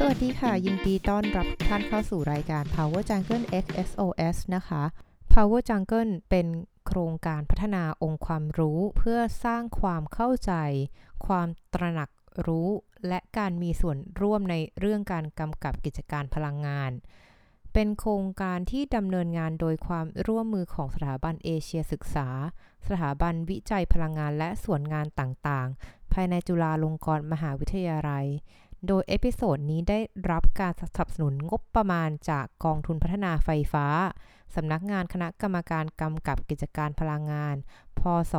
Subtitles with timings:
[0.00, 4.82] สวัสดีค่ะ ยินดีต้อนรับท่านเข้าสู่รายการ Power Jungle XSOS นะคะ
[5.32, 6.46] Power Jungle เป็น
[6.86, 10.52] โครงการพัฒนาองค์ความรู้เพื่อสร้างความเข้าใจ
[11.26, 12.10] ความตระหนัก
[12.46, 12.68] รู้
[13.08, 16.92] และการมีส่วนร่วมในเรื่องการกำกับกิจการพลังงาน
[17.72, 22.28] เป็นโครงการที่ดำเนินงานโดยความร่วมมือของสถาบันเอเชียศึกษา
[22.88, 28.26] สถาบันวิจัยพลังงานและส่วนงานต่างๆ ภายในจุฬาลงกรณ์มหาวิทยาลัย
[28.86, 29.98] โดย episode นี้ได้
[30.30, 33.86] รับการสนับสนุนงบประมาณจากกองทุนพัฒนาไฟฟ้า
[34.56, 37.56] สำนักงานคณะกรรมการกำกับกิจการพลังงาน
[38.00, 38.34] พศ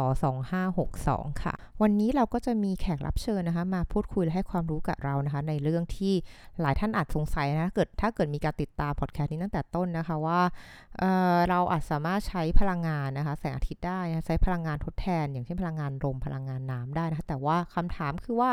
[0.67, 6.13] 2562 ค่ะ วันนี้เราก็จะมีแขกรับเชิญนะคะ มาพูดคุยและให้ความรู้กับเรานะคะ ในเรื่องที่
[6.61, 11.02] หลายท่านอาจสงสัยนะเกิดถ้าเกิดมีการติดตามพอดแคสต์นี้ตั้งแต่ต้นนะคะว่า
[11.49, 18.51] เราอาจสามารถใช้พลังงานนะคะแสงอาทิตย์ได้นะใช้พลังงานทดแทน อย่างเช่นพลังงานลมพลังงานน้ำได้นะคะแต่ว่าคำถามคือว่า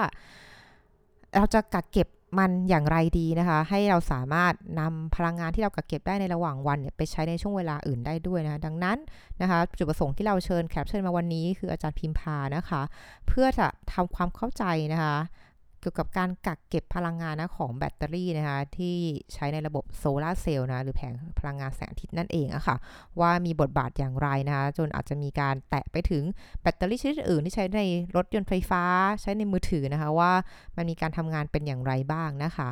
[1.34, 8.98] เราจะกักเก็บมันอย่างไรดีนะคะ ให้เราสามารถนำพลังงานที่เรากักเก็บได้ในระหว่างวันเนี่ยไปใช้ในช่วงเวลาอื่นได้ด้วยนะคะดังนั้น
[9.42, 12.82] นะคะจุดประสงค์ที่เราเชิญแขกเชิญมาวันนี้คืออาจารย์พิมพานะคะ
[13.28, 15.16] เพื่อจะทำความเข้าใจนะคะ
[15.84, 18.96] เกี่ยวกับการกักเก็บพลังงานนะของแบตเตอรี่นะคะที่
[19.34, 22.76] ใช้ในระบบโซลาเซลล์นะหรือแผงพลังงานแสงอาทิตย์นั่นเองอะคะ่ะ
[23.20, 26.22] ว่ามีบทบาทอย่างไรนะคะจนอาจจะมีการแตะไปถึง
[26.62, 27.82] แบตเตอรี่ชนิดอื่นที่ใช้ใน
[28.16, 28.82] รถยนต์ไฟฟ้า
[29.22, 30.32] ใช้ในมือถือนะคะว่า
[30.76, 32.70] มันมีการทำงานเป็นอย่างไรบ้างนะคะ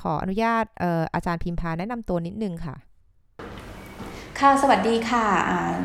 [0.00, 2.76] ขออนุญาตออาจารย์พิมพาแนะนำตัวนิดนึงค่ะ
[4.40, 5.26] ค่ะ สวัสดีค่ะ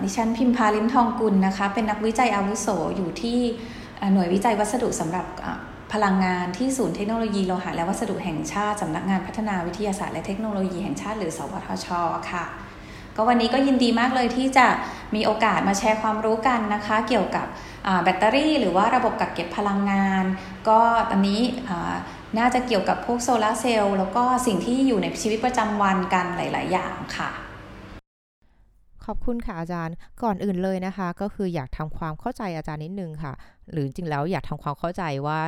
[0.04, 3.40] ดิฉันพิมพาลิมทองกุลนะคะ เป็นนักวิจัยอาวุโสอยู่ที่
[4.14, 5.26] หน่วยวิจัยวัสดุสำหรับ
[5.94, 11.88] พลังงานที่ศูนย์เทคโนโลยีโลหะและวัสดุแห่งชาติสำนักงานพัฒนาวิทยาศาสตร์และเทคโนโลยีแห่งชาติหรือ สวทช
[12.32, 12.46] ค่ะ
[13.16, 14.68] ก็วันนี้ก็ยินดีมากเลยที่จะ
[15.16, 17.48] มีโอกาสมาแชร์ความรู้กันนะคะ เกี่ยวกับ
[18.04, 20.24] แบตเตอรี่ หรือว่าระบบกักเก็บพลังงาน
[20.70, 20.80] ก็
[21.10, 21.42] ตอนนี้
[22.38, 27.49] น่าจะเกี่ยวกับพวกโซลาเซลล์แล้วก็สิ่งที่อยู่ในชีวิตประจำวันกันหลาย ๆ อย่างค่ะ
[29.12, 33.34] อบคุณค่ะอาจารย์ ก่อนอื่นเลยนะคะ ก็คืออยากทำความเข้าใจอาจารย์นิดนึงค่ะ
[33.72, 35.40] หรือจริงแล้วอยากทำความเข้าใจว่า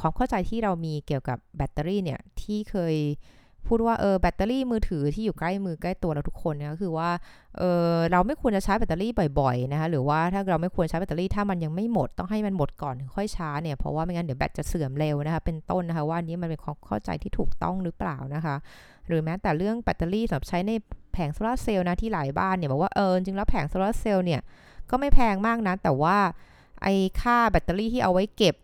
[0.00, 2.96] ความเข้าใจที่เรามีเกี่ยวกับแบตเตอรี่เนี่ยที่เคย
[3.68, 7.10] พูดว่าเออแบตเตอรี่มือถือที่อยู่ใกล้มือใกล้ตัวเราทุกคนเนี่ยก็คือว่า
[7.58, 7.62] เอ
[7.92, 18.56] อเราไม่ควรจะใช้แบตเตอรี่บ่อยๆนะคะหรือว่าถ้าเราไม่ควรใช้แบตเตอรี่ถ้ามันยังไม่หมดต้องให้มันหมดก่อนถึงค่อยชาร์จเนี่ยเพราะว่าไม่งั้นเดี๋ยวแบตจะเสื่อมเร็วนะคะเป็นต้นนะคะว่านี้มันเป็นความเข้าใจที่ถูกต้องหรือเปล่านะคะ
[19.06, 20.72] หรือแม้แต่เรื่องแบตเตอรี่สำหรับใช้ใน
[21.12, 24.40] แผงโซลาเซลล์นะที่หลายบ้านเนี่ยบอกว่าเออจริงแล้วแผงโซลาเซลล์เนี่ย
[24.90, 26.16] ก็ไม่แพงมากนะ แต่ว่า
[26.82, 28.54] ไอ้ค่าแบตเตอรี่ที่เอาไว้เก็บ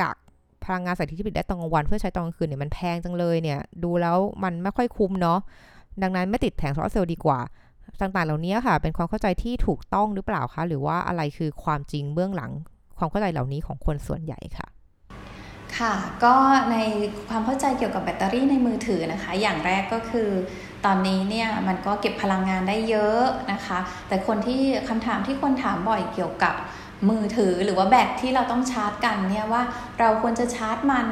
[0.00, 0.16] กัก
[0.64, 5.38] พลังงานแสงอาทิตย์ที่ผลิตได้ตอนกลางวันเพื่อใช้ตอนกลางคืนเนี่ยมันแพงจังเลยเนี่ย ดูแล้วมันไม่ค่อยคุ้มเนาะ
[6.02, 7.40] ดังนั้นไม่ติดแผงโซลาเซลล์ดีกว่า
[8.00, 12.50] ต่างๆ เหล่านี้ค่ะ เป็นความเข้าใจที่ถูกต้องหรือเปล่าคะหรือว่าอะไรคือความจริงเบื้องหลัง
[12.98, 14.66] ความเข้าใจเหล่านี้ของคนส่วนใหญ่ค่ะ
[15.78, 15.94] ค่ะ
[16.24, 16.34] ก็
[16.72, 16.76] ใน
[17.28, 20.30] ความเข้าใจเกี่ยวกับแบตเตอรี่ในมือถือนะคะ อย่างแรกก็คือ
[20.84, 23.22] ตอนนี้เนี่ยมันก็เก็บพลังงานได้เยอะ
[23.52, 26.54] นะคะ แต่คนที่คำถามที่คนถามบ่อยเกี่ยวกับ
[27.10, 29.62] มือถือหรือว่าแบตที่เราต้องชาร์จกันเนี่ยว่า
[30.00, 31.06] เราควรจะชาร์จมัน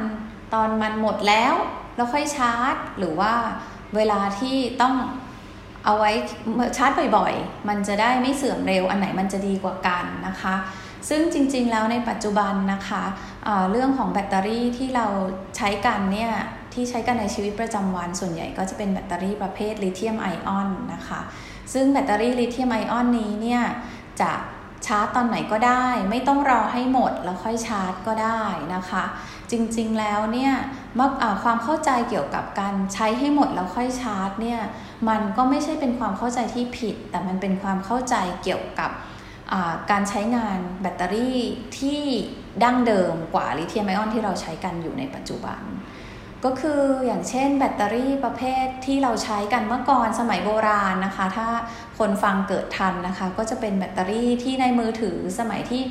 [0.53, 1.53] ตอนมันหมดแล้ว
[1.95, 3.33] แล้วค่อยชาร์จ หรือว่า
[3.95, 4.95] เวลาที่ต้อง
[5.85, 6.11] เอาไว้
[6.77, 10.55] ชาร์จบ่อยๆ มันจะได้ไม่เสื่อมเร็วอันไหนมันจะดีกว่ากันนะคะ
[11.09, 13.38] ซึ่งจริงๆแล้วในปัจจุบันนะคะะ
[13.71, 15.07] เรื่องของแบตเตอรี่ที่เรา
[15.57, 16.31] ใช้กันเนี่ย
[16.73, 21.19] ที่ใช้กันในชีวิตประจำวันส่วนใหญ่ก็จะเป็นแบตเตอรี่ประเภทลิเธียมไอออนนะคะ
[21.73, 23.61] ซึ่งแบตเตอรี่ลิเธียมไอออนนี้เนี่ย
[24.21, 24.31] จะ
[24.85, 28.41] ชาร์จตอนไหนก็ได้ ไม่ต้องรอให้หมดแล้วค่อยชาร์จก็ได้
[28.75, 29.03] นะคะ
[29.51, 30.53] จริงๆแล้วเนี่ย
[30.99, 31.01] ม
[31.43, 34.59] ความเข้าใจเกี่ยวกับการใช้ให้หมดแล้วค่อยชาร์จเนี่ย
[35.09, 38.89] มันก็ไม่ใช่เป็นความเข้าใจที่ผิด แต่มันเป็นความเข้าใจเกี่ยวกับ
[39.91, 41.39] การใช้งานแบตเตอรี่
[41.77, 42.01] ที่
[42.63, 45.61] ดั้งเดิมกว่าลิเธียมไอออนที่เราใช้กันอยู่ในปัจจุบัน
[46.45, 51.47] ก็คืออย่างเช่น แบตเตอรี่ประเภทที่เราใช้กันเมื่อก่อนสมัยโบราณนะคะ ถ้า
[51.99, 55.81] คนฟังเกิดทันนะคะ ก็จะเป็นแบตเตอรี่ที่ในมือถือสมัยที่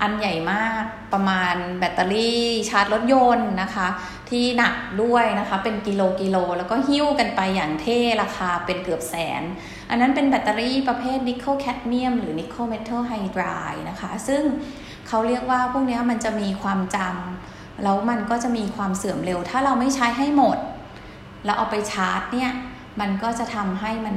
[0.00, 3.88] อันใหญ่มากประมาณแบตเตอรี่ชาร์จรถยนต์นะคะ
[4.30, 9.42] ที่หนักด้วยนะคะเป็นกิโลกิโล แล้วก็หิ้วกันไปอย่างเท่ราคาเป็นเกือบแสน
[9.90, 14.42] อันนั้นเป็นแบตเตอรี่ประเภทนิกเกิลแคดเมียมหรือ nickel metal hydride นะคะ ซึ่ง
[15.08, 20.58] เขาเรียกว่าพวกนี้มันจะมีความจำแล้วมันก็จะมีความเสื่อมเร็ว ถ้าเราไม่ใช้ให้หมด
[21.44, 22.50] แล้วเอาไปชาร์จเนี่ย
[23.00, 24.16] มันก็จะทำให้มัน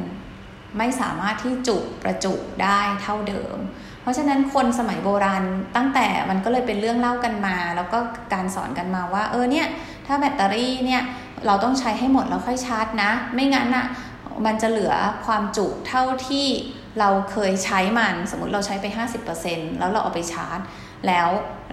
[0.78, 2.34] ไม่สามารถที่จุประจุ
[2.64, 3.58] ได้เท่าเดิม
[4.02, 5.44] เพราะฉะนั้นคนสมัยโบราณ
[5.76, 8.00] ตั้งแต่มันก็เลยเป็นเรื่องเล่ากันมา แล้วก็
[8.34, 9.68] การสอนกันมาว่า เออเนี่ย
[10.08, 11.02] ถ้าแบตเตอรี่เนี่ย
[11.46, 13.86] เราต้องใช้ให้หมดแล้วค่อยชาร์จนะ ไม่งั้นอะ่ะ
[14.46, 14.94] มันจะเหลือ
[15.26, 16.48] ความจุเท่าที่
[17.00, 18.86] เราเคยใช้มัน สมมติเราใช้ไป
[19.34, 20.60] 50%แล้วเราเอาไปชาร์จ
[21.08, 21.30] แล้ว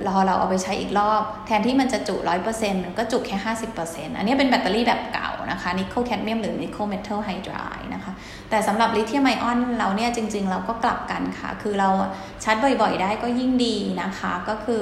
[0.06, 2.14] รอเราเอาไปใช้อีกรอบ แทนที่มันจะจุ
[2.50, 3.36] 100%มันก็จุแค่
[3.78, 8.12] 50%อันนี้เป็นแบตเตอรี่แบบเก่านะคะนิกเกิลแคดเมียมหรือ nickel metal hydride นะคะ
[8.50, 11.88] แต่สำหรับลิเธียมไอออนเราเนี่ยจริง ๆ เราก็กลับกันค่ะ คือเรา
[12.44, 14.80] ชาร์จบ่อยๆ ได้ก็ยิ่งดีนะคะก็คือ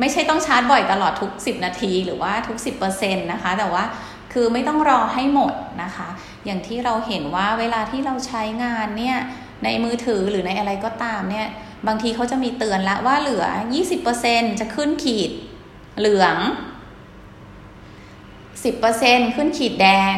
[0.00, 2.56] ไม่ใช่ต้องชาร์จบ่อยตลอดทุก 10 นาทีหรือว่าทุก
[2.90, 3.84] 10%นะคะ แต่ว่า
[4.32, 6.08] คือไม่ต้องรอให้หมดนะคะ
[6.44, 9.16] อย่างที่เราเห็นว่าเวลาที่เราใช้งานเนี่ย
[9.64, 11.46] ในมือถือหรือในอะไรก็ตามเนี่ย
[11.86, 13.44] บางทีเขาจะมีเตือนละว่าเหลือ
[14.02, 15.30] 20%จะขึ้นขีด
[15.98, 16.36] เหลือง
[17.26, 20.14] 10%ขึ้นขีดแดง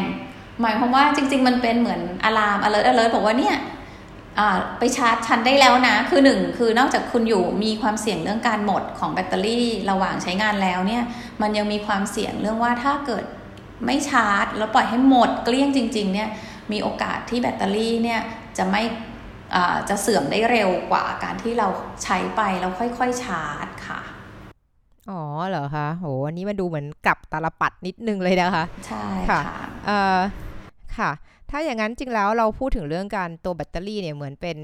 [0.61, 3.57] หมายความว่าจริง ๆ มันเป็นเหมือนอะลาม alert alert บอกว่าเนี่ย
[4.79, 11.03] ไปชาร์จชันได้แล้วนะ คือหนึ่งคือนอกจากคุณอยู่มีความเสี่ยงเรื่องการหมดของแบตเตอรี่ระหว่างใช้งานแล้วเนี่ย
[11.41, 13.23] มันยังมีความเสี่ยงเรื่องว่าถ้าเกิด
[13.85, 16.29] ไม่ชาร์จ แล้วปล่อยให้หมดเกลี้ยงจริง ๆ เนี่ย
[16.71, 18.21] มีโอกาสที่แบตเตอรี่เนี่ย
[18.57, 18.83] จะไม่
[19.89, 21.67] จะเสื่อมได้เร็วกว่าการที่เรา
[22.03, 23.99] ใช้ไปแล้วค่อยๆชาร์จค่ะ
[25.09, 29.41] อ๋อเหรอคะโหอันนี้มันดูเหมือนกลับตาลปัตรนิดนึงเลยนะคะ ใช่ค่ะ
[29.85, 30.19] เอ่อ
[30.97, 31.11] ค่ะ
[31.49, 34.57] ถ้าอย่างนั้นจริงแล้วเราพูดถึงเรื่องการตัวแบตเตอรี่เนี่ยเหมือนเป็น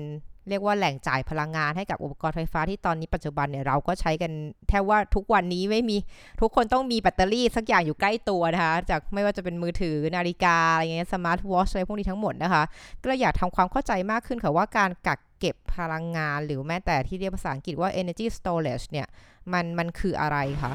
[0.50, 4.32] เรียกว่าแหล่งจ่ายพลังงานให้กับอุปกรณ์ไฟฟ้าที่ตอนนี้ปัจจุบันเนี่ยเราก็ใช้กัน
[4.70, 5.98] แทบว่าทุกวันนี้ไม่มี
[6.42, 12.64] ทุกคนต้องมีแบตเตอรี่สักอย่างอยู่ใกล้ตัวนะคะจากไม่ว่าจะเป็นมือถือนาฬิกาอะไรเงี้ยสมาร์ทวอชอะไรพวกนี้ทั้งหมดนะคะ
[13.02, 19.08] ก็เลยอยากทำความเข้าใจมากขึ้นค่ะว่าการกักเก็บพลังงาน หรือแม้แต่ที่เรียกภาษาอังกฤษว่า energy storage เนี่ย
[19.54, 20.74] มันมันคืออะไรคะ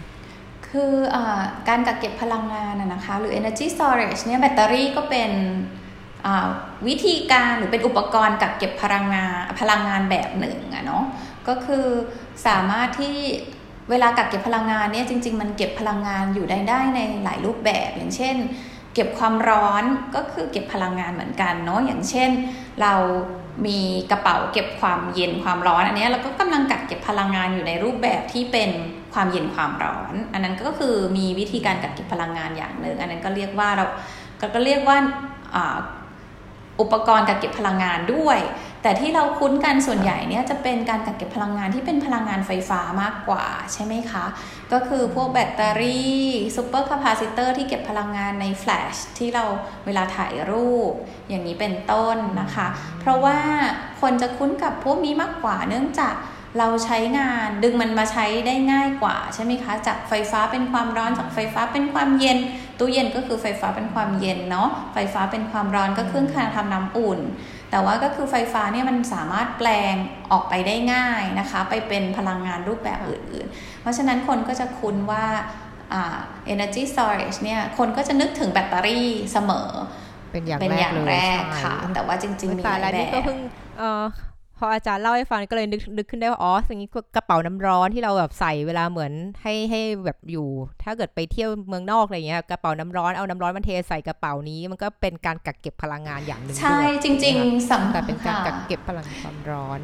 [0.69, 1.17] คืออ
[1.69, 5.31] การกักเก็บพลังงานนะคะ หรือ energy storage เนี่ยแบตเตอรี่ก็เป็น
[6.89, 11.05] วิธีการหรือเป็นอุปกรณ์กักเก็บพลังงานพลังงานแบบหนึ่งอะเนาะ
[11.49, 11.87] ก็คือ
[12.47, 13.17] สามารถที่
[13.91, 18.37] เวลากักเก็บพลังงานเนี่ยจริง ๆ มันเก็บพลังงานอยู่ได้ได้ในหลายรูปแบบ อย่างเช่น
[18.95, 19.85] เก็บความร้อน
[20.15, 22.31] ก็คือเก็บพลังงานเหมือนกันเนาะอย่างเช่น
[22.83, 22.95] เรา
[23.67, 23.79] มี
[24.11, 28.71] กระเป๋าเก็บความเย็นความร้อน อันนี้เราก็กำลังกักเก็บพลังงานอยู่ในรูปแบบที่เป็น
[29.15, 33.87] ความเย็นความร้อน อันนั้นก็คือมีวิธีการกักเก็บพลังงานอย่างหนึ่งอันนั้นก็เรียกว่าเรา
[34.55, 34.97] ก็เรียกว่า
[36.81, 38.39] อุปกรณ์กักเก็บพลังงานด้วย
[38.83, 44.25] แต่ที่เราคุ้นกันส่วนใหญ่เนี่ยจะเป็นการกักเก็บพลังงานที่เป็นพลังงานไฟฟ้ามากกว่าใช่ไหมคะ
[44.73, 46.21] ก็คือพวกแบตเตอรี่
[46.57, 49.45] supercapacitor ที่เก็บพลังงานในแฟลชที่เรา
[49.87, 50.93] เวลาถ่ายรูป
[51.29, 52.69] อย่างนี้เป็นต้นนะคะ
[53.01, 53.39] เพราะว่า
[54.01, 56.15] คนจะคุ้นกับพวกนี้มากกว่าเนื่องจาก
[56.59, 62.39] เราใช้งานดึงมันมาใช้ได้ง่ายกว่าใช่ไหมคะ จากไฟฟ้าเป็นความร้อนจากไฟฟ้าเป็นความเย็น
[62.81, 67.21] ตู้เย็นก็คือไฟฟ้าเป็นความเย็นเนาะไฟฟ้าเป็นความร้อนก็เครื่องทำน้ำอุ่น
[67.71, 69.95] แต่ว่าก็คือไฟฟ้าเนี่ยมันสามารถแปลง
[70.33, 75.25] ออกไปได้ง่ายนะคะ ไปเป็นพลังงานรูปแบบอื่นๆ เพราะฉะนั้นคนก็จะคุ้นว่า
[76.53, 79.69] energy storage เนี่ยคนก็จะนึกถึงแบตเตอรี่เสมอ
[80.33, 84.30] เป็นอย่างแรกเลยค่ะ แต่ว่าจริงๆมีหลายแบบพ
[84.65, 89.13] ออาจารย์เล่าให้ฟังก็เลยนึกนึกขึ้นได้ว่าอ๋อสิ่งนี้กระเป๋าน้ำร้อนที่เราแบบใส่เวลาเหมือน
[89.43, 90.49] ให้ให้แบบอยู่
[90.85, 99.81] ถ้าเกิดไปเที่ยวเมืองนอกอะไรเงี้ยกระเป๋าน้ำร้อนเอาน้ำร้อนมาเทใส่กระเป๋านี้มันก็เป็นการกักเก็บพลังงานอย่างหนึ่งใช่จริง ๆสำคัญเป็นการกักเก็บพลังความร้อน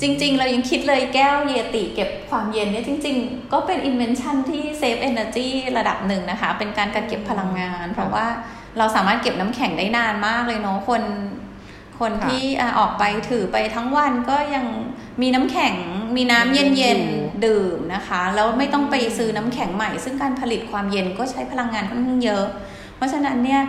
[0.00, 5.46] จริง ๆ เรายังคิดเลยแก้วเยติเก็บความเย็นเนี่ยจริง ๆ ก็เป็น invention ที่ save energy
[5.78, 8.26] ระดับหนึ่งนะคะ เป็นการกักเก็บพลังงาน เพราะว่า
[8.78, 11.02] เราสามารถเก็บน้ำแข็งได้นานมากเลยเนาะคน
[12.00, 12.42] คนที่
[12.78, 14.66] ออกไปถือไปทั้งวันก็ยัง
[15.22, 15.74] มีน้ำแข็ง
[16.16, 22.44] มีน้ำเย็นๆดื่มนะคะ แล้วไม่ต้องไปซื้อน้ำแข็งใหม่ ซึ่งการผลิตความเย็นก็ใช้พลังงานค่อนข้างเยอะ
[22.96, 23.62] เพราะฉะนั้นเนี่ย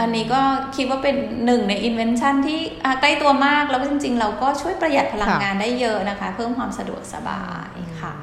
[0.00, 0.42] อันนี้ก็
[0.76, 2.60] คิดว่าเป็นหนึ่งในอินเวนชันที่
[3.00, 8.14] ใกล้ตัวมากแล้วจริง ๆ เราก็ช่วยประหยัดพลังงานได้เยอะนะคะ เพิ่มความสะดวกสบายค่ะ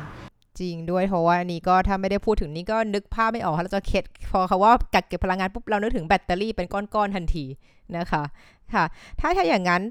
[0.59, 7.45] จริงด้วยเพราะว่านี้ก็ถ้าไม่ได้พูดถึงนี้ก็นึกภาพไม่ออกเราจะเข็ดพอเขาว่ากักเก็บพลังงานปุ๊บเรานึกถึงแบตเตอรี่เป็นก้อนๆทันที
[7.97, 8.23] นะคะ
[8.73, 8.83] ค่ะ
[9.19, 9.81] ถ้าถ้าอย่างนั้น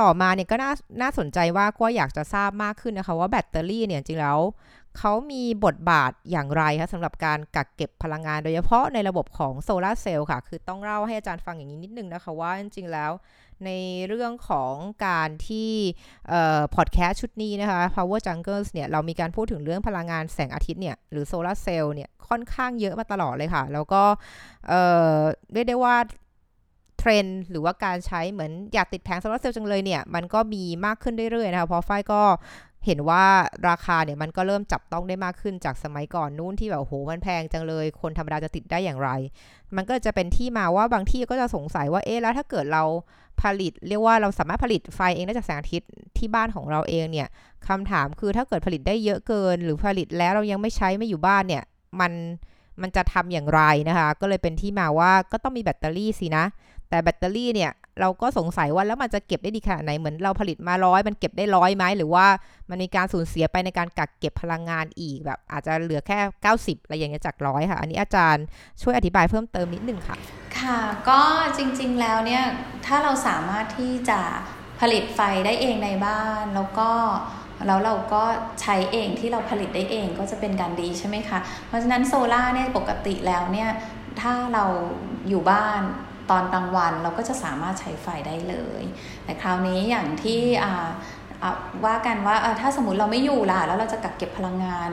[0.00, 4.38] ต่อมาเนี่ยก็น่าน่าสนใจว่าก็อยากจะทราบมากขึ้นนะคะ ว่าแบตเตอรี่เนี่ยจริงแล้ว
[4.98, 13.12] เขามีบทบาทอย่างไรคะสำหรับการกักเก็บพลังงานโดยเฉพาะในระบบของโซลาร์เซลล์ค่ะ คือต้องเล่าให้อาจารย์ฟังอย่างนี้นิดนึงนะคะว่าจริงๆแล้ว
[13.66, 13.70] ใน
[14.08, 14.74] เรื่องของ
[15.06, 15.72] การที่
[16.76, 24.02] พอดแคสต์ชุดนี้นะคะ Power Jungles เนี่ย เรามีการพูดถึงเรื่องพลังงานแสงอาทิตย์เนี่ย หรือโซลาร์เซลล์เนี่ย ค่อนข้างเยอะมาตลอดเลยค่ะ แล้วก็
[25.52, 25.96] เรียกได้ว่า
[26.98, 32.22] เทรนหรือว่าการใช้เหมือนอยากติดแผงโซลาร์เซลล์จังเลยเนี่ย มันก็มีมากขึ้นเรื่อยๆนะคะ เพราะไฟก็
[32.86, 33.24] เห็นว่า
[33.68, 39.10] ราคาเนี่ยมันก็เริ่มจับต้องได้มากขึ้นจากสมัยก่อนนู้นที่แบบโหมันแพงจังเลย คนธรรมดาจะติดได้อย่างไร
[39.76, 42.84] มันก็จะเป็นที่มาว่าบางที่ก็จะสงสัยว่าเอ๊ะแล้วถ้าเกิดเรา
[43.42, 45.88] ผลิต เรียกว่าเราสามารถผลิตไฟเองได้จากแสงอาทิตย์
[46.18, 47.28] ที่บ้านของเราเองเนี่ย
[47.68, 51.64] คำถามคือถ้าเกิดผลิตได้เยอะเกิน หรือผลิตแล้วเรายังไม่ใช้ไม่อยู่บ้านเนี่ย
[52.00, 52.12] มัน
[52.82, 56.44] มันจะทำอย่างไรนะคะ ก็เลยเป็นที่มาว่าก็ต้องมีแบตเตอรี่สินะ
[56.88, 62.26] แต่แบตเตอรี่เนี่ย เราก็สงสัยว่าแล้วมันจะเก็บได้ดีขนาดไหนเหมือนเราผลิตมาร้อยมันเก็บได้ร้อยไหมหรือว่า
[62.70, 66.18] มันมีการสูญเสียไปในการกักเก็บพลังงานอีกแบบ อาจจะเหลือแค่
[66.54, 68.44] 90อะไรอย่างเงี้ยจากร้อยค่ะ อันนี้อาจารย์
[68.82, 70.16] ช่วยอธิบายเพิ่มเติมนิดนึงค่ะ
[70.58, 71.20] ค่ะก็
[71.56, 72.44] จริงๆแล้วเนี่ย
[72.86, 74.20] ถ้าเราสามารถที่จะ
[74.80, 76.90] ผลิตไฟได้เองในบ้านแล้วก็
[77.66, 78.22] แล้วเราก็
[78.60, 81.38] ใช้เองที่เราผลิตได้เองก็จะเป็นการดีใช่ไหมคะ
[81.68, 83.70] เพราะฉะนั้นโซล่าเนี่ยปกติแล้วเนี่ย
[84.20, 84.64] ถ้าเรา
[85.28, 85.80] อยู่บ้าน
[86.30, 88.82] ตอนกลางวันเราก็จะสามารถใช้ไฟได้เลย
[89.24, 90.40] แต่คราวนี้อย่างที่
[91.84, 94.90] ว่ากันว่าถ้าสมมติเราไม่อยู่ล่ะ แล้วเราจะกักเก็บพลังงาน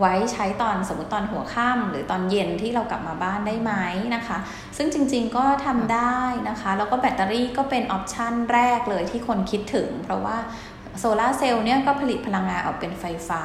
[0.00, 3.72] ไว้ใช้ตอนสมมติตอนหัวค่ำหรือตอนเย็นที่เรากลับมาบ้านได้ไหม
[4.14, 4.38] นะคะ
[4.76, 6.16] ซึ่งจริงๆก็ทำได้
[6.48, 10.36] นะคะ แล้วก็แบตเตอรี่ก็เป็น option แรกเลยที่คนคิดถึง เพราะว่า
[10.98, 13.42] โซลาเซลล์เนี่ยก็ผลิตพลังงานออกเป็นไฟฟ้า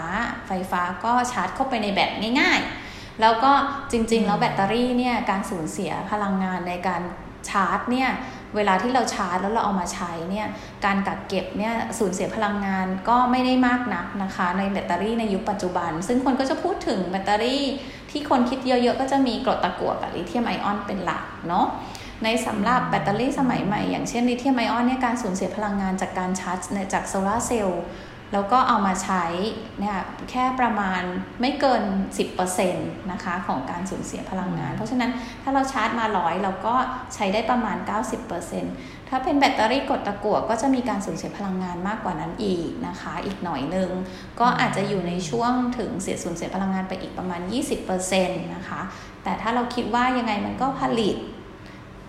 [0.47, 3.51] ไฟฟ้าก็ชาร์จเข้าไปในแบตง่าย ๆ แล้วก็
[3.91, 7.01] จริงๆ แล้วแบตเตอรี่เนี่ยการสูญเสียพลังงานในการ
[7.49, 8.09] ชาร์จเนี่ย
[8.55, 10.47] เวลาที่เราชาร์จแล้วเราเอามาใช้เนี่ย
[10.85, 17.63] การกักเก็บเนี่ยสูญเสียพลังงานก็ไม่ได้มากนักนะคะ ในแบตเตอรี่ในยุคปัจจุบัน ซึ่งคนก็จะพูดถึงแบตเตอรี่
[18.11, 21.67] ที่คนคิดเยอะๆ ก็จะมีกรดตะกั่วกับลิเธียมไอออนเป็นหลักเนาะ
[22.23, 26.59] ในสำหรับแบตเตอรี่สมัยใหม่ อย่างเช่นลิเธียมไอออนเนี่ยการสูญเสียพลังงานจากการชาร์จ
[26.93, 27.81] จากโซลาเซลล์
[28.33, 29.23] แล้วก็เอามาใช้
[29.79, 29.97] เนี่ย
[30.29, 31.01] แค่ประมาณ
[31.41, 31.83] ไม่เกิน
[32.47, 32.73] 10%
[33.11, 35.11] นะคะของการสูญเสียพลังงาน เพราะฉะนั้น
[35.43, 36.75] ถ้าเราชาร์จมาร้อยเราก็
[37.15, 37.77] ใช้ได้ประมาณ
[38.43, 43.89] 90%ถ้าเป็นแบตเตอรี่กดตะกั่วก็จะมีการสูญเสียพลังงานมากกว่านั้นอีกนะคะ อีกหน่อยนึง
[44.39, 47.41] ก็อาจจะอยู่ในช่วงถึงเสียสูญเสียพลังงานไปอีกประมาณ
[47.97, 48.81] 20%นะคะ
[49.23, 51.17] แต่ถ้าเราคิดว่ายังไงมันก็ผลิต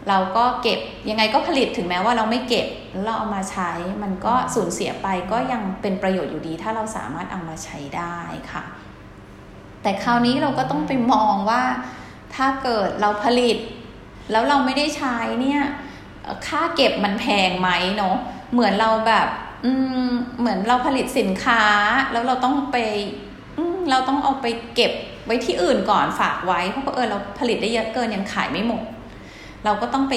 [0.09, 0.79] เราก็เก็บ
[1.09, 2.67] ยังไงก็ผลิตถึงแม้ว่าเราไม่เก็บ
[3.05, 3.71] เราเอามาใช้
[4.03, 8.19] มันก็สูญเสียไปก็ยังเป็นประโยชน์อยู่ดี ถ้าเราสามารถเอามาใช้ได้
[8.53, 8.63] ค่ะ
[9.83, 11.63] แต่คราวนี้เราก็ต้องไปมองว่า
[12.35, 13.57] ถ้าเกิดเราผลิต
[14.31, 15.63] แล้วเราไม่ได้ใช้เนี่ย
[16.47, 18.17] ค่าเก็บมันแพงไหมเนาะ
[18.53, 19.29] เหมือนเราแบบ
[19.65, 19.73] อื
[20.09, 21.63] มเหมือนเราผลิตสินค้า
[22.13, 22.77] แล้วเราต้องไป
[23.91, 24.93] เราต้องเอาไปเก็บ
[25.27, 28.83] ไว้ที่อื่นก่อนฝากไว้เพราะเออเราผลิตได้เยอะเกินยังขายไม่หมด
[29.65, 30.15] เราก็ต้องไป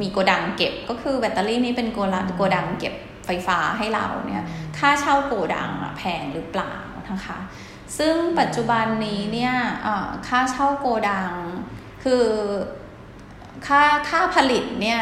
[0.00, 2.94] มีโกดังเก็บ ก็คือแบตเตอรี่นี้เป็นโกดังโกดังเก็บ
[3.26, 4.44] ไฟฟ้าให้เราเนี่ย
[4.78, 6.74] ค่าเช่าโกดังแพงหรือเปล่า
[7.10, 7.38] นะคะ
[7.98, 9.54] ซึ่งปัจจุบันนี้เนี่ย
[10.28, 11.32] ค่าเช่าโกดัง
[12.04, 12.24] คือ
[13.66, 15.00] ค่าค่าผลิตเนี่ย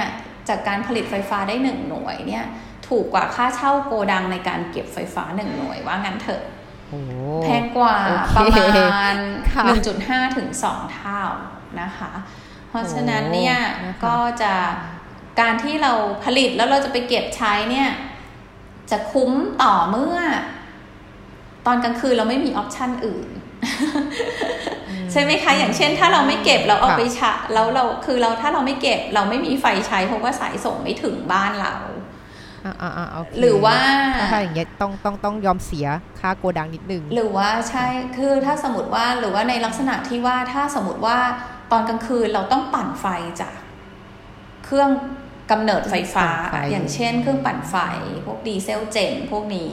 [0.48, 2.44] จากการผลิตไฟฟ้าได้หนึ่งหน่วยเนี่ย
[2.88, 6.42] ถูกกว่าค่าเช่าโกดังในการเก็บไฟฟ้าหนึ่งหน่วยว่างั้นเถอะ
[7.44, 7.96] แพงกว่า
[8.36, 9.16] ประมาณ
[9.76, 11.22] 1.5 ถึง 2 เท่า
[11.80, 12.12] นะคะ
[12.74, 13.56] ราะฉะนั้นเนี่ย
[14.04, 14.52] ก็จะ
[15.40, 15.92] การที่เรา
[16.24, 17.88] ผลิตแล้วเราจะไปเก็บใช้เนี่ย
[18.90, 19.32] จะคุ้ม
[19.62, 20.16] ต่อเมื่อ
[21.66, 23.28] ตอนกลางคืนเราไม่มีออปชันอื่น
[25.12, 31.74] ใช่ไหมคะ อย่างเช่น ถ้าเราไม่เก็บเราเอาไปชะแล้วเราคือเราถ้าเราไม่เก็บเราไม่มีไฟใช้เพราะว่าสายส่งไม่ถึงบ้านเรา
[33.38, 33.78] หรือว่า
[34.32, 35.86] ถ้าอย่างเงี้ยต้องต้องต้องยอมเสีย
[36.20, 41.18] ค่าโกดังนิดนึง หรือว่าใช่คือถ้าสมมติว่าหรือว่าในลักษณะที่ว่าถ้าสมมติว่า
[41.72, 43.06] ตอนกลางคืนเราต้องปั่นไฟ
[43.40, 43.56] จาก
[44.64, 44.90] เครื่อง
[45.50, 46.28] กำเนิดไฟฟ้า
[46.70, 47.76] อย่างเช่น เครื่องปั่นไฟ
[48.24, 49.70] พวกดีเซลเจนพวกนี้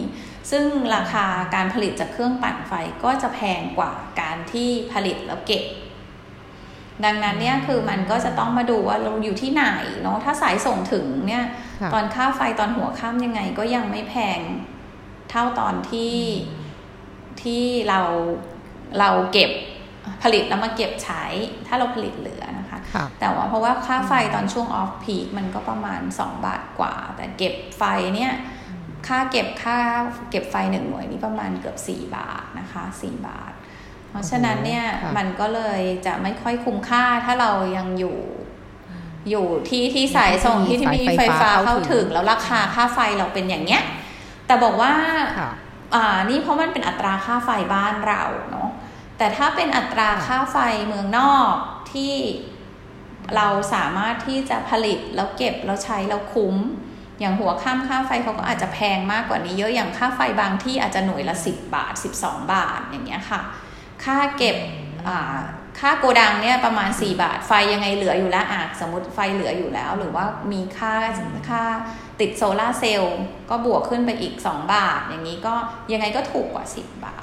[0.52, 2.74] ซึ่งราคาการผลิตจากเครื่องปั่นไฟ
[3.04, 5.64] ก็จะแพงกว่าการที่ผลิตแล้วเก็บ
[7.06, 9.66] ดังนั้นเนี่ยคือมันก็จะต้องมาดูว่าเราอยู่ที่ไหน
[10.02, 11.46] เนาะถ้าสายส่งถึงเนี่ย
[11.94, 14.40] ตอนค่าไฟตอนหัวค่ำยังไงก็ยังไม่แพง
[15.30, 16.16] เท่าตอนที่
[17.42, 18.02] ที่เรา
[19.00, 19.52] เราเก็บ
[20.24, 21.24] ผลิตแล้วมาเก็บใช้
[21.68, 22.80] ถ้าเราผลิตเหลือนะคะ
[23.20, 27.84] แต่ว่าเพราะว่าค่าไฟตอนช่วงออฟพีคมันก็ประมาณ 2 บาทกว่า แต่เก็บไฟ
[28.16, 28.34] เนี่ย
[29.08, 29.78] ค่าเก็บค่า
[30.32, 33.54] เก็บไฟหนึ่งหน่วยนี้ประมาณเกือบ 4 บาทนะคะ 4 บาท
[34.10, 34.86] เพราะฉะนั้นเนี่ย
[35.18, 38.18] มันก็เลยจะไม่ค่อยคุ้มค่าถ้าเรายังอยู่
[39.30, 43.84] อยู่ที่ที่สายส่งที่ที่มีไฟฟ้าเข้าถึงแล้วราคาค่าไฟเราเป็นอย่างเนี้ย
[44.48, 44.94] แต่บอกว่า
[45.96, 48.70] อ่านี่เพราะมันเป็นอัตราค่าไฟบ้านเราเนาะ
[49.24, 51.54] แต่ถ้าเป็นอัตราค่าไฟเมืองนอก
[51.94, 52.16] ที่
[53.36, 56.56] เราสามารถที่จะผลิตแล้วเก็บแล้วใช้แล้วคุ้ม
[57.20, 63.42] อย่างหัวข้ามค่าไฟเขาก็อาจจะแพงมากกว่านี้เยอะอย่างค่าไฟบางที่อาจจะหน่วยละ 10 บาท 12 บาทอย่างเงี้ยค่ะ
[64.04, 64.58] ค่าเก็บ
[65.80, 70.94] ค่าโกดังเนี่ยประมาณ 4 บาท ไฟยังไงเหลืออยู่แล้วอาจสมมติไฟเหลืออยู่แล้ว หรือว่ามีค่า
[71.50, 71.64] ค่า
[72.20, 73.18] ติดโซลาเซลล์
[73.50, 75.56] ก็บวกขึ้นไปอีก 2 บาท อย่างนี้ก็
[75.92, 77.22] ยังไงก็ถูกกว่า 10 บา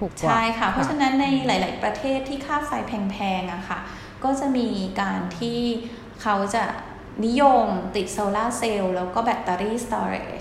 [0.00, 3.78] ถูกใช่ค่ะ เพราะฉะนั้นในหลาย ๆ ประเทศที่ค่าไฟแพง ๆอะค่ะ
[4.24, 4.68] ก็จะมี
[5.00, 5.60] การที่
[6.22, 6.64] เขาจะ
[7.26, 7.66] นิยม
[7.96, 10.40] ติดโซลาเซลล์แล้วก็แบตเตอรี่สตอเรจ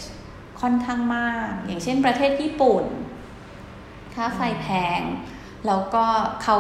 [0.62, 2.86] ค่อนข้างมาก อย่างเช่นประเทศญี่ปุ่น
[4.16, 4.68] ค่าไฟแพ
[5.00, 5.02] ง
[5.68, 6.06] แล้วก็
[6.44, 6.58] เขา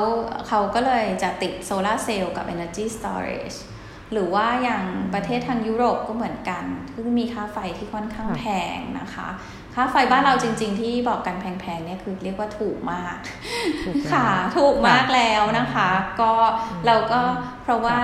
[0.48, 3.58] เขาก็เลยจะติดโซลาเซลล์กับ Energy Storage
[4.12, 9.27] แหรือว่าอย่างประเทศทางยุโรปก็เหมือนกันคือมีค่าไฟที่ค่อนข้างแพงนะคะ
[9.76, 13.16] ค่าไฟบ้านเราจริง ๆ ที่บอกกันแพงๆเนี่ยคือเรียกว่าถูกมาก
[14.14, 15.90] ค่ะถูกมากแล้วนะคะ
[16.22, 16.32] ก็
[16.86, 17.22] เราก็
[17.64, 17.98] เพราะว่า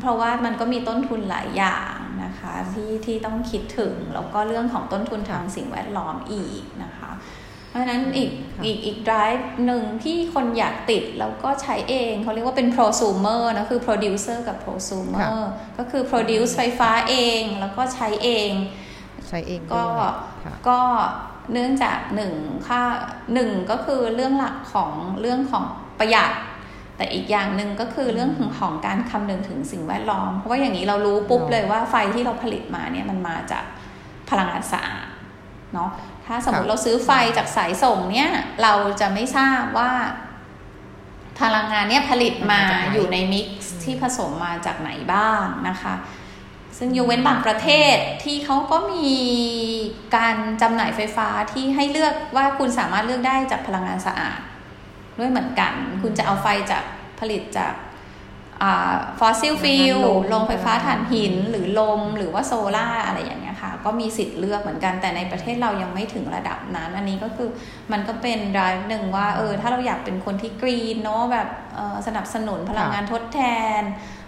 [0.00, 7.10] เพราะว่ามันก็มีต้นทุนหลายอย่างนะคะที่ที่ต้องคิดถึง แล้วก็เรื่องของต้นทุนทางสิ่งแวดล้อมอีกนะคะ
[7.68, 8.30] เพราะฉะนั้นอีก
[8.64, 15.28] อีกอีก drive หนึ่งที่คนอยากติดแล้วก็ใช้เองเขาเรียกว่าเป็น prosumer นะคือ producer กับ prosumer
[15.78, 18.50] ก็คือ produce ไฟฟ้าเองแล้วก็ใช้เอง
[19.30, 19.84] ใช้เองก็
[20.68, 20.80] ก็
[21.52, 22.32] เนื่องจากหนึ่ง
[22.66, 22.82] ค่า
[23.34, 25.64] หนึ่งก็คือเรื่องหลักของเรื่องของ
[25.98, 26.32] ประหยัด
[26.96, 33.64] แต่อีกอย่างหนึ่งก็คือเรื่องของการคำนึงถึงสิ่งแวดล้อม เพราะว่าอย่างนี้เรารู้ปุ๊บเลยว่าไฟที่เราผลิตมาเนี่ยมันมาจาก
[34.30, 35.06] พลังงานสะอาด
[35.74, 35.90] เนาะ
[36.26, 38.30] ถ้าสมมติเราซื้อไฟจากสายส่งเนี่ย
[38.62, 39.90] เราจะไม่ทราบว่า
[41.40, 45.94] พลังงานเนี่ยผลิตมาอยู่ใน mix ที่ผสมมาจากไหนบ้างนะคะ
[46.82, 49.10] ซึ่งยกเว้นบางประเทศที่เขาก็มี
[50.16, 54.40] การจำหน่ายไฟฟ้าที่ให้เลือกว่าคุณสามารถเลือกได้จากพลังงานสะอาด
[55.18, 55.72] ด้วยเหมือนกัน
[56.02, 56.84] คุณจะเอาไฟจาก
[57.20, 57.74] ผลิตจาก
[59.18, 59.98] fossil fuel
[60.32, 67.48] โรงไฟฟ้าถ่านหินหรือลมหรือว่าโซล่าอะไรอย่างเงี้ยค่ะ ก็มีสิทธิ์เลือกเหมือนกันแต่ในประเทศเรายังไม่ถึงระดับนั้น อันนี้ก็คือ
[67.92, 71.48] มันก็เป็นรายหนึ่งว่าเออถ้าเราอยากเป็นคนที่กรีนเนาะแบบ
[72.06, 73.40] สนับสนุนพลังงานทดแท
[73.80, 73.82] น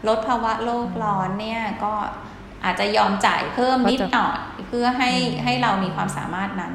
[0.08, 1.92] ลดภาวะโลกร้อนเนี่ยก็
[2.64, 4.38] อาจจะยอมจ่ายเพิ่มนิดหน่อย
[4.68, 5.10] เพื่อให้
[5.44, 6.74] ให้เรามีความสามารถนั้น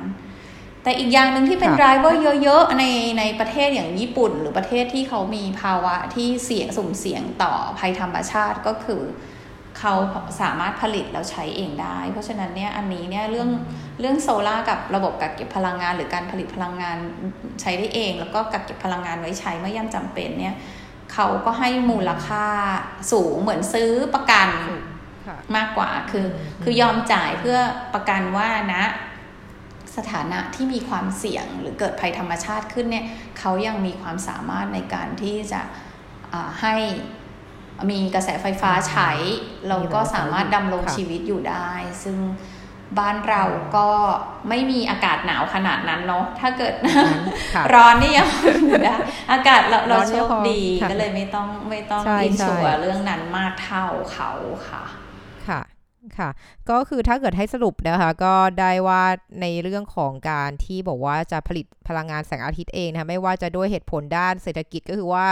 [0.84, 2.86] แต่อีกอย่างหนึ่งที่เป็นไดรเวอร์เยอะๆใน
[3.20, 9.01] ในประเทศอย่างญี่ปุ่น หรือประเทศที่เขามีภาวะที่เสี่ยงสุ่มเสี่ยงต่อภัยธรรมชาติก็คือ
[9.79, 9.94] เขา
[10.41, 13.50] สามารถผลิตแล้วใช้เองได้ เพราะฉะนั้นเนี่ยอันนี้เนี่ยเรื่อง
[14.00, 16.98] เรื่องโซล่ากับระบบกักเก็บพลังงาน หรือการผลิตพลังงาน
[17.62, 20.56] ใช้ได้เอง แล้วก็กักเก็บพลังงานไว้ใช้เมื่อย่ำจำเป็นเนี่ย
[21.13, 22.46] เขาก็ให้มูลค่า
[23.12, 24.50] สูงเหมือนซื้อประกัน
[25.55, 26.27] มากกว่าคือ
[26.63, 27.60] คือยอมจ่ายเพื่อ
[27.93, 28.84] ประกันว่านะ
[29.98, 33.05] สถานะที่มีความเสี่ยงหรือเกิดภัยธรรมชาติขึ้นเนี่ย
[33.39, 35.61] เขายังมีความสามารถในการที่จะ
[36.61, 36.75] ให้
[37.92, 39.11] มีกระแสไฟฟ้าใช้
[39.68, 41.72] เราก็สามารถดำรงชีวิตอยู่ได้
[42.03, 42.18] ซึ่ง
[43.00, 43.44] บ้านเรา
[43.75, 43.90] ก็
[44.50, 46.74] ไม่มีอากาศหนาวขนาดนั้นเนาะถ้าเกิด
[47.74, 48.27] ร้อนนี่ยัง
[48.68, 48.96] อยู่ได้
[49.31, 54.31] อากาศเราเราโชคดีก็เลยไม่ต้องไม่ต้องอินสัวเรื่องนั้นมากเท่าเขา
[54.70, 54.83] ค่ะ
[56.18, 56.29] ค่ะ
[56.70, 59.03] ก็คือถ้าเกิดให้สรุปนะคะก็ได้ว่า
[59.42, 65.25] ในเรื่องของการที่บอกว่าจะผลิตพลังงานแสงอาทิตย์เองนะคะไม่ว่าจะด้วยเหตุผลด้านเศรษฐกิจก็คือว่า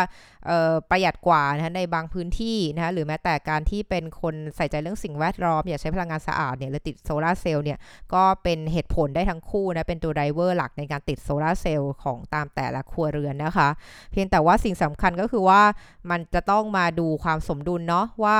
[0.89, 7.77] ประหยัดกว่านะในบางพื้นที่นะคะหรือแม้แต่การที่เป็นคนใส่ใจเรื่องสิ่งแวดล้อม อยากใช้พลังงานสะอาดเนี่ยหรือติดโซลาเซลล์เนี่ย
[8.13, 13.69] ก็เป็นเหตุผลได้ทั้งคู่นะเป็นตัว driver หลักในการติดโซลาเซลล์ของตามแต่ละครัวเรือนนะคะ
[14.11, 15.61] เพียงแต่ว่าสิ่งสำคัญก็คือว่า
[16.09, 18.37] มันจะต้องมาดูความสมดุลเนาะว่า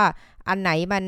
[0.47, 1.05] อันไหนมัน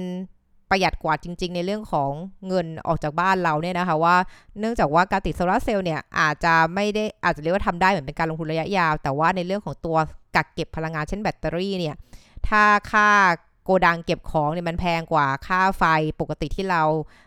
[0.69, 2.12] ประหยัดกว่าจริง ๆ ในเรื่องของ
[2.47, 4.15] เงินออกจากบ้านเราเนี่ยนะคะว่า
[4.60, 9.97] เนื่องจากว่าการติดโซลาเซลล์เนี่ยอาจจะไม่ได้อาจจะเรียกว่าทำได้เหมือนเป็นการลงทุนระยะยาว แต่ว่าในเรื่องของตัว
[10.36, 11.95] กักเก็บพลังงานเช่นแบตเตอรี่เนี่ย
[12.47, 13.10] ถ้าค่า
[13.67, 15.84] โกดังเก็บของเนี่ยมันแพงกว่าค่าไฟ
[16.21, 16.84] ปกติที่เรา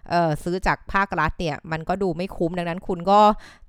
[0.08, 3.20] เซื้อจากภาครัฐเนี่ยมันก็ดูไม่คุ้มดังนั้นคุณก็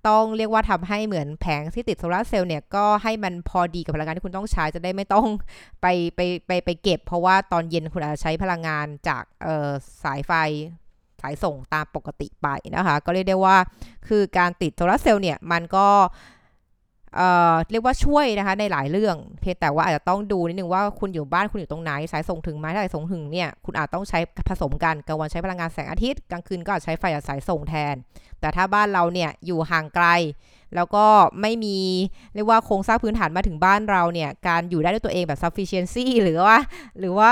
[0.07, 5.27] ต้องเรียกว่าทำให้เหมือนแผงที่ติดโซลาเซลล์เนี่ยก็ให้มันพอดีกับพลังงานที่คุณต้องใช้จะได้ไม่ต้อง
[5.81, 9.23] ไปไปไปไปเก็บ เพราะว่าตอนเย็นคุณอาจจะใช้พลังงานจาก
[10.03, 10.31] สายไฟ
[11.21, 13.57] สายส่งตามปกติไปนะคะ ก็เรียกได้ว่า
[14.07, 15.87] คือการติดโซลาเซลล์เนี่ยมันก็
[17.15, 24.19] เอ่อเรียกว่าช่วยนะคะในหลายเรื่อง เพียงแต่ว่าอาจจะต้องดูนิดนึงว่าคุณอยู่บ้านคุณอยู่ตรงไหนสายส่งถึงไหมถ้าสายส่งถึงเนี่ยคุณอาจต้องใช้
[24.49, 27.95] ผสมกันกลางวันใช้พลังงานแสงอาทิตย์กลางคืนก็อาจใช้ไฟจากสายส่งแทน
[28.39, 30.07] แต่ถ้าบ้านเราเนี่ยอยู่ห่างไกล
[30.75, 31.05] แล้วก็
[31.41, 31.77] ไม่มี
[32.35, 36.57] เรียกว่าโครงสร้างพื้นฐานมาถึงบ้านเราเนี่ยการอยู่ได้ด้วยตัวเองแบบ sufficiency หรือว่า
[36.99, 37.31] หรือว่า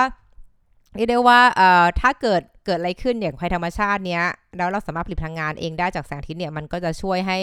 [0.95, 4.23] เรียกได้ว่าเอ่อถ้าเกิด กิดอะไรขึ้นอย่างภัยธรรมชาติเนี้ย
[4.57, 7.37] แล้วเราสามารถผลิตพลังงานเองได้จากแสงอาทิตย์เนี่ยมันก็จะช่วยให้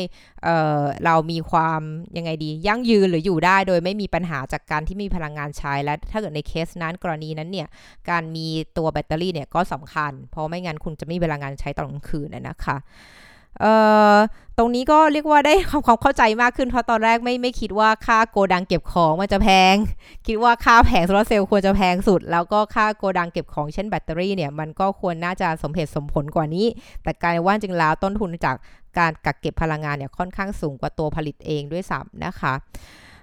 [0.44, 1.80] เอ่อเรามีความ
[2.16, 7.68] ยังไงดี ยั่งยืนหรืออยู่ได้โดยไม่มีปัญหาจากการที่มีพลังงานใช้และถ้าเกิดในเคสนั้นกรณีนั้นเนี่ย
[8.10, 12.76] การมีตัวแบตเตอรี่เนี่ยก็สำคัญ เพราะไม่งั้นคุณจะไม่มีพลังงานใช้ตอนกลางคืนนะคะ
[14.58, 15.54] ตรงนี้ก็เรียกว่าได้
[15.86, 19.74] ความเข้าใจมากขึ้นเพราะตอนแรกไม่ไม่คิดว่าค่าโกดังเก็บของมันจะแพง
[20.26, 26.66] คิดว่าค่าแผงโซลาร์เซลล์ควรจะแพงสุด แล้วก็ค่าโกดังเก็บของเช่นแบตเตอรี่เนี่ยมันก็ควรน่าจะสมเหตุสมผลกว่านี้
[27.02, 28.56] แต่กลายว่าจริงแล้วต้นทุนจาก
[28.98, 32.54] การกักเก็บพลังงานเนี่ยค่อนข้างสูงกว่าตัวผลิตเองด้วยซ้ำนะคะ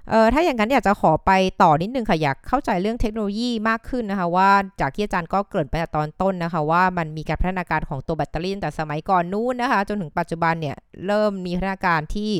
[0.10, 4.50] เออถ้าอย่างนั้นอยากจะขอไปต่อนิดนึงค่ะอยากเข้าใจเรื่องเทคโนโลยีมากขึ้นนะคะ ว่า
[4.82, 12.32] จากที่อาจารย์ก็เกริ่นไปตอนต้นนะคะ ว่ามันมีการพัฒนาการของตัวแบตเตอรี่แต่สมัยก่อนนู้นนะคะ จนถึงปัจจุบันเนี่ยเริ่มมีพัฒนาการที่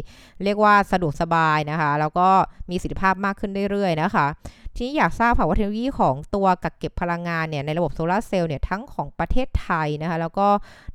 [0.43, 2.30] เรียกว่าสะดวกสบายนะคะ แล้วก็
[2.69, 4.28] มีประสิทธิภาพมากขึ้นเรื่อยๆนะคะ
[4.76, 10.47] ทีนี้อยากทราบค่ะว่าเทคโนโลยีของตัวกักเก็บพลังงานเนี่ยในระบบโซลาร์เซลล์เนี่ยทั้งของประเทศไทยนะคะ แล้วก็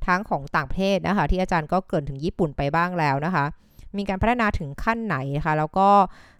[0.07, 3.45] ทั้งของต่างประเทศนะคะ ที่อาจารย์ก็เกริ่นถึงญี่ปุ่นไปบ้างแล้วนะคะ
[3.97, 5.89] มีการพัฒนาถึงขั้นไหนนะคะแล้วก็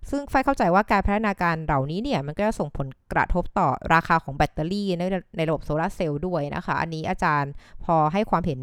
[0.09, 5.03] ซึ่งไฟเข้าใจว่าการพัฒนาการเหล่านี้เนี่ยมันก็จะส่งผลกระทบต่อราคาของแบตเตอรี่ใน
[5.37, 7.51] ในระบบโซลาร์เซลล์ด้วยนะคะ อันนี้อาจารย์
[7.85, 8.59] พอให้ความเห็น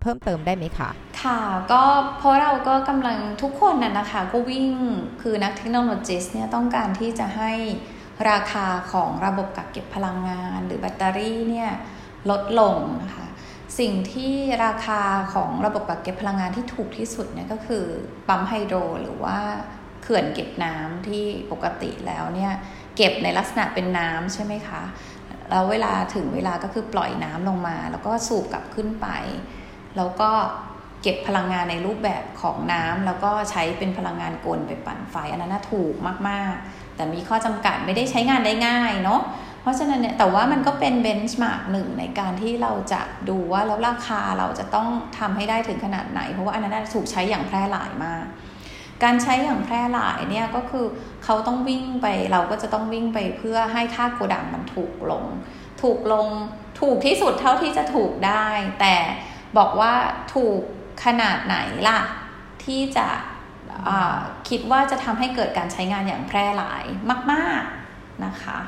[0.00, 0.90] เพิ่มเติมได้ไหมคะ
[1.22, 1.40] ค่ะ
[1.72, 1.82] ก็
[2.18, 4.66] เพราะเราก็กำลังทุกคนน่ะนะคะก็วิ่ง
[5.22, 7.52] คือนักเทคโนโลยีเนี่ยต้องการที่จะให้
[8.30, 11.70] ราคาของระบบกักเก็บพลังงาน หรือแบตเตอรี่เนี่ย
[12.30, 13.27] ลดลงนะคะ
[13.78, 15.02] สิ่งที่ราคา
[15.34, 17.84] ของระบบกักเก็บพลังงานที่ถูกที่สุดเนี่ยก็คือ
[18.28, 19.38] ปั๊มไฮโดรหรือว่า
[20.02, 22.52] เขื่อนเก็บน้ำที่ปกติแล้วเนี่ย
[22.96, 24.82] เก็บในลักษณะเป็นน้ำใช่ไหมคะ
[25.50, 29.08] แล้วเวลาถึงเวลาก็คือปล่อยน้ำลงมา แล้วก็สูบกลับขึ้นไป
[29.96, 30.30] แล้วก็
[31.02, 35.94] เก็บพลังงานในรูปแบบของน้ำแล้วก็ใช้เป็นพลังงานกลไปปั่นไฟอันนั้นถูก
[36.28, 39.20] มาก ๆ แต่มีข้อจำกัดไม่ได้ใช้งานได้ง่ายเนาะ
[39.60, 48.24] เพราะฉะนั้นเนี่ยแต่ว่ามันก็เป็นเบนช์มาร์กหนึ่งในการที่เราจะดูว่าแล้วราคาเราจะต้องทำให้ได้ถึงขนาดไหน เพราะว่าอันนั้นถูกใช้อย่างแพร่หลายมาก
[49.04, 50.86] การใช้อย่างแพร่หลายเนี่ยก็คือ
[51.24, 55.24] เขาต้องวิ่งไปเราก็จะต้องวิ่งไปเพื่อให้ค่าโกดังมันถูกลง
[55.82, 56.28] ถูกลง
[56.80, 58.46] ถูกที่สุดเท่าที่จะถูกได้
[58.80, 58.96] แต่
[59.58, 59.92] บอกว่า
[60.34, 60.60] ถูก
[61.04, 61.56] ขนาดไหน
[61.88, 62.00] ล่ะ
[62.64, 63.06] ที่จะ
[64.48, 66.84] คิดว่าจะทำให้เกิดการใช้งานอย่างแพร่หลาย
[67.32, 67.62] มาก
[67.94, 68.58] ๆนะคะ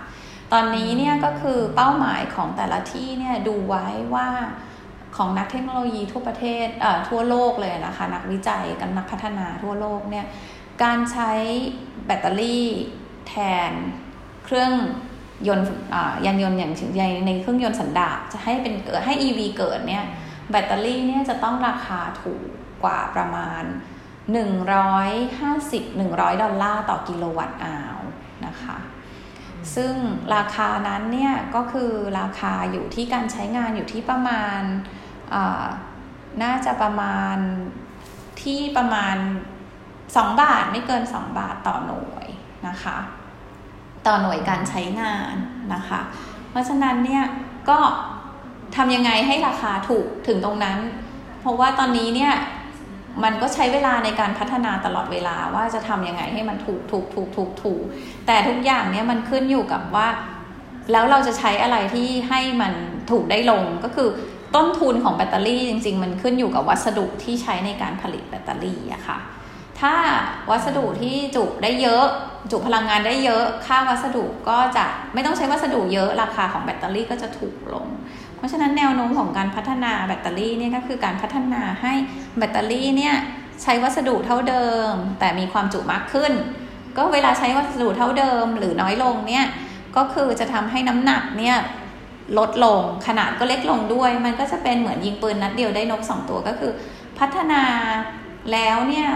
[0.52, 4.28] ตอนนี้เนี่ยก็คือเป้าหมายของแต่ละที่เนี่ยดูไว้ว่า
[5.16, 10.26] ของนักเทคโนโลยีทั่วประเทศเอ่อทั่วโลกเลยนะคะ นักวิจัยกันนักพัฒนาทั่วโลกเนี่ย
[10.82, 11.32] การใช้
[12.06, 12.66] แบตเตอรี่
[13.28, 13.34] แท
[13.70, 13.72] น
[14.44, 14.72] เครื่อง
[15.48, 15.66] ยนต์
[16.26, 16.72] ยานยนต์อย่าง
[17.26, 20.04] ในเครื่องยนต์สันดาปจะให้เป็นเกิดให้ EV เกิดเนี่ย
[20.50, 22.42] แบตเตอรี่เนี่ยจะต้องราคาถูก
[22.84, 23.62] กว่าประมาณ
[25.22, 27.98] 150-100 ดอลลาร์ต่อกิโลวัตต์อาว
[28.46, 28.76] นะคะ
[29.74, 29.92] ซึ่ง
[30.34, 34.60] ราคานั้นเนี่ยก็คือราคาอยู่ที่การใช้งานอยู่ที่ประมาณ
[36.42, 37.36] น่าจะประมาณ
[38.42, 39.16] ที่ประมาณ
[39.80, 42.26] 2 บาทไม่เกิน 2 บาทต่อหน่วย
[42.68, 42.98] นะคะ
[44.06, 45.34] ต่อหน่วยการใช้งาน
[45.74, 46.00] นะคะ
[46.50, 47.24] เพราะฉะนั้นเนี่ย
[47.68, 47.78] ก็
[48.76, 50.78] ทำยังไงให้ราคาถูกถึงตรงนั้น
[51.40, 52.32] เพราะว่าตอนนี้เนี่ย
[53.24, 57.82] มันก็ใช้เวลาในการพัฒนาตลอดเวลาว่าจะทำยังไงให้มันถูกถูกถูกถูกถูก
[58.26, 60.08] แต่ทุกอย่างเนี่ยมันขึ้นอยู่กับว่า
[60.92, 62.72] แล้วเราจะใช้อะไรที่ให้มัน
[63.10, 64.08] ถูกได้ลงก็คือ
[64.54, 69.18] ต้นทุนของแบตเตอรี่จริง ๆ มันขึ้นอยู่กับวัสดุที่ใช้ในการผลิตแบตเตอรี่อะค่ะ
[69.80, 69.94] ถ้า
[70.50, 72.04] วัสดุที่จุได้เยอะ
[72.50, 77.86] จุพลังงานได้เยอะ ค่าวัสดุก็จะไม่ต้องใช้วัสดุเยอะราคาของแบตเตอรี่ก็จะถูกลง
[78.40, 81.92] เพราะฉะนั้นแนวโน้มของการพัฒนาแบตเตอรี่เนี่ยก็คือการพัฒนาให้
[82.38, 83.14] แบตเตอรี่เนี่ย
[83.62, 86.32] ใช้วัสดุเท่าเดิม แต่มีความจุมากขึ้น
[86.96, 89.46] ก็เวลาใช้วัสดุเท่าเดิม หรือน้อยลงเนี่ย
[89.96, 91.56] ก็คือจะทำให้น้ำหนักเนี่ย
[92.38, 96.72] ลดลงขนาดก็เล็กลงด้วย มันก็จะเป็นเหมือนยิงปืนนัดเดียวได้นกสองตัวก็คือ
[97.18, 97.62] พัฒนา
[98.52, 99.08] แล้วเนี่ย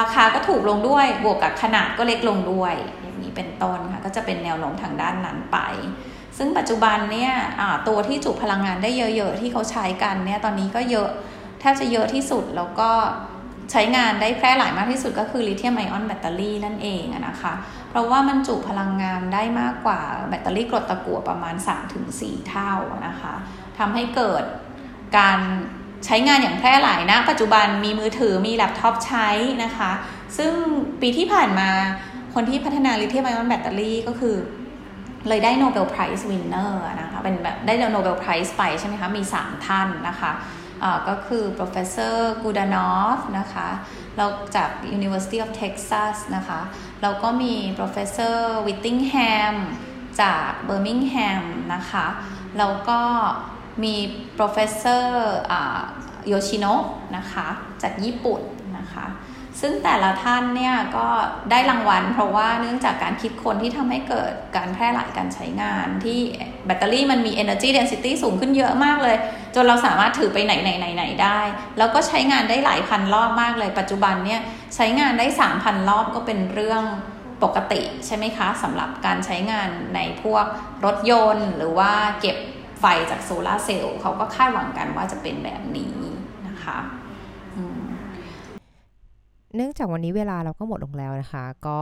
[0.00, 5.58] ราคาก็ถูกลงด้วย บวกกับขนาดก็เล็กลงด้วย อย่างนี้เป็นต้นค่ะก็จะเป็นแนวโน้มทางด้านนั้นไป
[6.42, 7.32] ซึ่งปัจจุบันเนี่ย
[7.88, 11.08] ตัวที่จุพลังงานได้เยอะๆที่เขาใช้กันเนี่ยตอนนี้ก็เยอะ
[11.60, 12.90] แทบจะเยอะที่สุดแล้วก็
[13.70, 17.52] ใช้งานได้แพร่หลายมากที่สุดก็คือลิเธียมไอออนแบตเตอรี่นั่นเองนะคะ
[17.90, 21.54] เพราะว่ามันจุพลังงานได้มากกว่าแบตเตอรี่กรดตะกั่วประมาณ
[22.02, 22.72] 3-4 เท่า
[23.06, 23.34] นะคะ
[23.78, 24.44] ทำให้เกิด
[25.18, 25.38] การ
[26.06, 29.28] ใช้งานอย่างแพร่หลายนะ ปัจจุบันมีมือถือมีแล็ปท็อปใช้
[29.64, 29.90] นะคะ
[30.38, 30.52] ซึ่ง
[31.00, 31.70] ปีที่ผ่านมา
[32.34, 34.36] คนที่พัฒนาลิเธียมไอออนแบตเตอรี่ก็คือ
[35.28, 40.32] เลยได้ Nobel Prize winner นะคะเป็นแบบได้ Nobel Prize ไปใช่ไหมคะ มี 3 ท่านนะคะ
[41.08, 43.68] ก็คือ professor Goodenough นะคะ
[44.16, 46.60] เราจาก University of Texas นะคะ
[47.02, 49.54] แล้วก็มี professor Whittingham
[50.22, 51.42] จาก Binghamton
[51.74, 52.06] นะคะ
[52.58, 53.00] แล้วก็
[53.82, 53.94] มี
[54.38, 55.04] professor
[56.28, 56.84] โยชิโนะ
[57.16, 57.48] นะคะ
[57.82, 58.40] จากญี่ปุ่น
[59.60, 61.06] ซึ่งแต่ละท่านเนี่ยก็
[61.50, 66.20] ได้รางวัล เพราะว่าเนื่องจากการคิดคนที่ทำให้เกิดการแพร่หลายการใช้งาน ที่
[66.66, 69.16] แบตเตอรี่มันมี energy density สูงขึ้นเยอะมากเลย
[69.54, 71.40] จนเราสามารถถือไปไหนไหนไหนไหนได้
[71.78, 74.40] แล้วก็ใช้งานได้หลายพันรอบมากเลย ปัจจุบันเนี่ย
[74.74, 75.26] ใช้งานได้
[75.58, 76.82] 3,000 รอบก็เป็นเรื่อง
[77.42, 80.46] ปกติใช่ไหมคะสำหรับการใช้งานในพวก
[80.84, 82.36] รถยนต์ หรือว่าเก็บ
[82.80, 85.96] ไฟจากโซลาเซลล์เขาก็คาดหวังกันว่าจะเป็นแบบนี้
[86.48, 86.78] นะคะ
[89.54, 91.80] เนื่องจากวันนี้เวลาเราก็หมดลงแล้วนะคะ ก็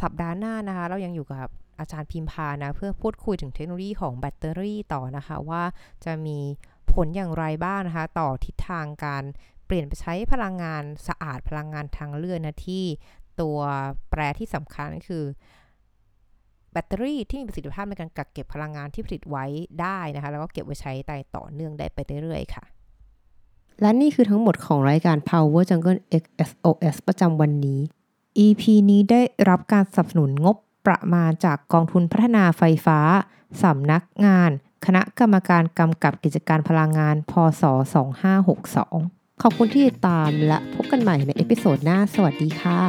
[0.00, 5.62] สัปดาห์หน้านะคะ เรายังอยู่กับอาจารย์พิมพานะ เพื่อพูดคุยถึงเทคโนโลยีของแบตเตอรี่ต่อนะคะ ว่า
[6.04, 6.38] จะมี
[6.92, 9.24] ผลอย่างไรบ้างนะคะ ต่อทิศทางการ
[9.66, 12.84] เปลี่ยนไปใช้พลังงานสะอาดพลังงานทางเลือกนะที่
[13.40, 13.58] ตัว
[14.10, 15.24] แปรที่สำคัญก็คือ
[16.72, 19.44] แบตเตอรี่ที่มีประสิทธิภาพในการกักเก็บพลังงานที่ผลิตไว้
[19.80, 22.64] ได้นะคะ แล้วก็เก็บไว้ใช้ได้ต่อเนื่องได้ไปเรื่อยๆค่ะ
[23.80, 27.80] และนี่คือทั้งหมดของรายการ Power Jungle XSOS ประจำวันนี้
[28.46, 32.98] EP นี้ได้รับการสนับสนุนงบประมาณจากกองทุนพัฒนาไฟฟ้า
[33.62, 34.50] สำนักงาน
[34.86, 37.62] คณะกรรมการกำกับกิจการพลังงาน พศ
[38.48, 42.80] 2562 ขอบคุณที่ติดตามและพบกันใหม่ใน episode หน้า สวัสดีค่ะ